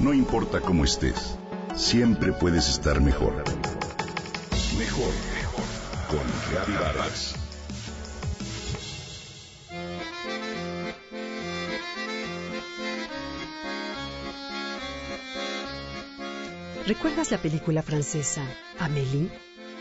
[0.00, 1.36] No importa cómo estés,
[1.76, 3.44] siempre puedes estar mejor.
[4.78, 5.64] Mejor, mejor.
[6.08, 7.34] Con Reavivadas.
[16.86, 18.42] ¿Recuerdas la película francesa
[18.78, 19.28] Amélie?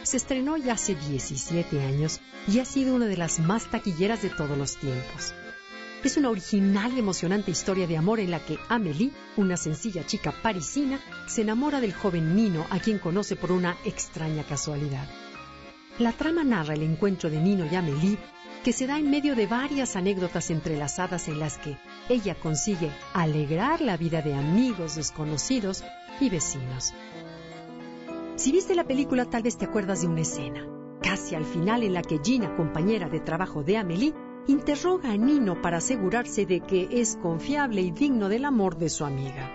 [0.03, 4.29] Se estrenó ya hace 17 años y ha sido una de las más taquilleras de
[4.29, 5.33] todos los tiempos.
[6.01, 10.33] Es una original y emocionante historia de amor en la que Amélie, una sencilla chica
[10.41, 10.97] parisina,
[11.27, 15.05] se enamora del joven Nino, a quien conoce por una extraña casualidad.
[15.97, 18.17] La trama narra el encuentro de Nino y Amélie,
[18.63, 23.81] que se da en medio de varias anécdotas entrelazadas en las que ella consigue alegrar
[23.81, 25.83] la vida de amigos desconocidos
[26.21, 26.93] y vecinos.
[28.37, 30.65] Si viste la película tal vez te acuerdas de una escena,
[31.01, 34.13] casi al final en la que Gina, compañera de trabajo de Amélie,
[34.49, 39.05] interroga a Nino para asegurarse de que es confiable y digno del amor de su
[39.05, 39.51] amiga.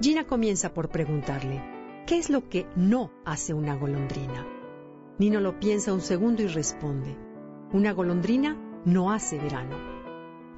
[0.00, 1.60] Gina comienza por preguntarle,
[2.06, 4.46] ¿qué es lo que no hace una golondrina?
[5.18, 7.16] Nino lo piensa un segundo y responde,
[7.72, 9.76] una golondrina no hace verano.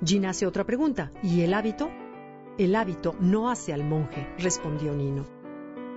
[0.05, 1.89] Gina hace otra pregunta, ¿y el hábito?
[2.59, 5.25] El hábito no hace al monje, respondió Nino.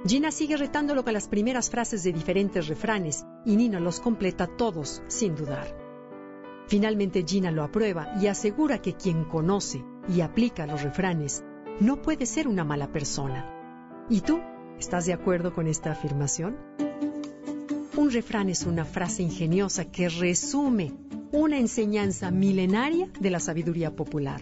[0.05, 5.03] Gina sigue retándolo con las primeras frases de diferentes refranes y Nino los completa todos
[5.07, 5.80] sin dudar.
[6.71, 11.43] Finalmente Gina lo aprueba y asegura que quien conoce y aplica los refranes
[11.81, 14.05] no puede ser una mala persona.
[14.09, 14.39] ¿Y tú?
[14.79, 16.55] ¿Estás de acuerdo con esta afirmación?
[17.97, 20.93] Un refrán es una frase ingeniosa que resume
[21.33, 24.39] una enseñanza milenaria de la sabiduría popular.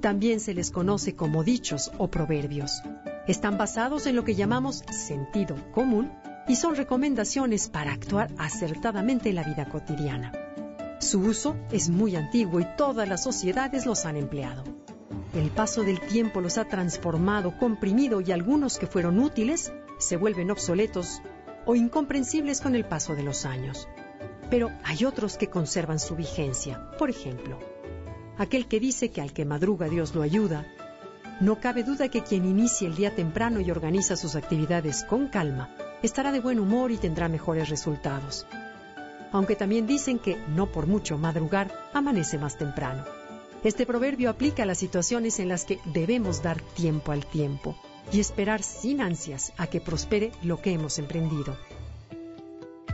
[0.00, 2.82] También se les conoce como dichos o proverbios.
[3.28, 6.10] Están basados en lo que llamamos sentido común
[6.48, 10.32] y son recomendaciones para actuar acertadamente en la vida cotidiana.
[11.12, 14.64] Su uso es muy antiguo y todas las sociedades los han empleado.
[15.34, 20.50] El paso del tiempo los ha transformado, comprimido y algunos que fueron útiles se vuelven
[20.50, 21.20] obsoletos
[21.66, 23.88] o incomprensibles con el paso de los años.
[24.48, 26.90] Pero hay otros que conservan su vigencia.
[26.98, 27.58] Por ejemplo,
[28.38, 30.66] aquel que dice que al que madruga Dios lo ayuda,
[31.42, 35.76] no cabe duda que quien inicie el día temprano y organiza sus actividades con calma,
[36.02, 38.46] estará de buen humor y tendrá mejores resultados.
[39.32, 43.04] Aunque también dicen que no por mucho madrugar amanece más temprano.
[43.64, 47.76] Este proverbio aplica a las situaciones en las que debemos dar tiempo al tiempo
[48.12, 51.56] y esperar sin ansias a que prospere lo que hemos emprendido.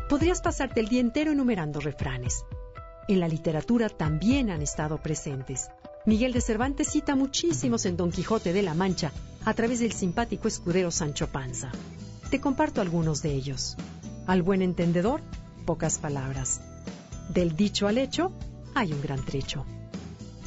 [0.09, 2.45] Podrías pasarte el día entero enumerando refranes,
[3.09, 5.71] en la literatura también han estado presentes.
[6.05, 9.13] Miguel de Cervantes cita muchísimos en Don Quijote de la Mancha
[9.47, 11.73] a través del simpático escudero Sancho Panza.
[12.31, 13.79] Te comparto algunos de ellos.
[14.27, 15.23] Al buen entendedor,
[15.69, 16.63] pocas palabras.
[17.29, 18.33] Del dicho al hecho,
[18.75, 19.67] hay un gran trecho.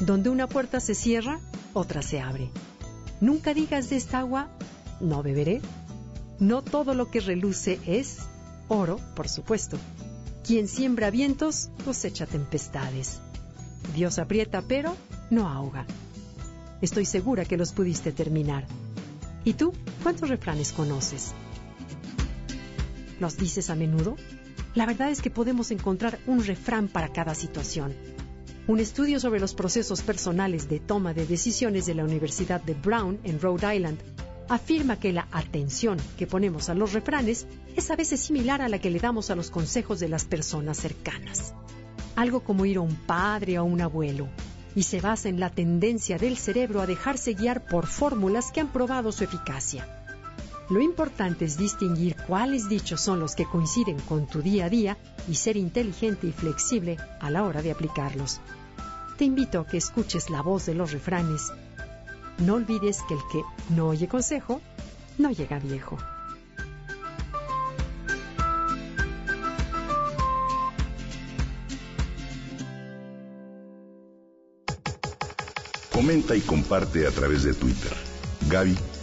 [0.00, 1.38] Donde una puerta se cierra,
[1.74, 2.50] otra se abre.
[3.20, 4.48] Nunca digas de esta agua,
[5.00, 5.60] no beberé.
[6.40, 8.18] No todo lo que reluce es
[8.66, 9.78] oro, por supuesto.
[10.44, 13.20] Quien siembra vientos cosecha tempestades.
[13.94, 14.96] Dios aprieta pero
[15.30, 15.86] no ahoga.
[16.80, 18.66] Estoy segura que los pudiste terminar.
[19.44, 19.72] ¿Y tú
[20.02, 21.32] cuántos refranes conoces?
[23.20, 24.16] ¿Los dices a menudo?
[24.74, 27.94] La verdad es que podemos encontrar un refrán para cada situación.
[28.66, 33.18] Un estudio sobre los procesos personales de toma de decisiones de la Universidad de Brown
[33.24, 33.98] en Rhode Island
[34.48, 37.46] afirma que la atención que ponemos a los refranes
[37.76, 40.78] es a veces similar a la que le damos a los consejos de las personas
[40.78, 41.54] cercanas.
[42.16, 44.28] Algo como ir a un padre o a un abuelo,
[44.74, 48.72] y se basa en la tendencia del cerebro a dejarse guiar por fórmulas que han
[48.72, 50.01] probado su eficacia.
[50.72, 54.96] Lo importante es distinguir cuáles dichos son los que coinciden con tu día a día
[55.28, 58.40] y ser inteligente y flexible a la hora de aplicarlos.
[59.18, 61.52] Te invito a que escuches la voz de los refranes
[62.38, 63.42] no olvides que el que
[63.74, 64.60] no oye consejo,
[65.18, 65.96] no llega viejo.
[75.92, 77.92] Comenta y comparte a través de Twitter.
[78.48, 78.91] Gaby-Vargas.